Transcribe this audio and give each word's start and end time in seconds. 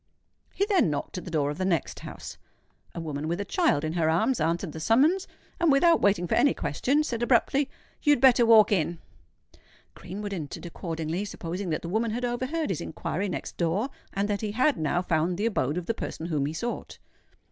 He 0.55 0.65
then 0.65 0.89
knocked 0.89 1.19
at 1.19 1.25
the 1.25 1.29
door 1.29 1.51
of 1.51 1.59
the 1.59 1.63
next 1.63 1.99
house. 1.99 2.39
A 2.95 2.99
woman 2.99 3.27
with 3.27 3.39
a 3.39 3.45
child 3.45 3.83
in 3.83 3.93
her 3.93 4.09
arms 4.09 4.41
answered 4.41 4.71
the 4.71 4.79
summons; 4.79 5.27
and, 5.59 5.71
without 5.71 6.01
waiting 6.01 6.25
for 6.25 6.33
any 6.33 6.55
question, 6.55 7.03
said 7.03 7.21
abruptly, 7.21 7.69
"You 8.01 8.13
had 8.13 8.19
better 8.19 8.43
walk 8.43 8.71
in." 8.71 8.97
Greenwood 9.93 10.33
entered 10.33 10.65
accordingly, 10.65 11.23
supposing 11.23 11.69
that 11.69 11.83
the 11.83 11.87
woman 11.89 12.09
had 12.09 12.25
overheard 12.25 12.71
his 12.71 12.81
inquiry 12.81 13.29
next 13.29 13.57
door, 13.57 13.89
and 14.11 14.27
that 14.27 14.41
he 14.41 14.53
had 14.53 14.75
now 14.75 15.03
found 15.03 15.37
the 15.37 15.45
abode 15.45 15.77
of 15.77 15.85
the 15.85 15.93
person 15.93 16.25
whom 16.25 16.47
he 16.47 16.53
sought. 16.53 16.97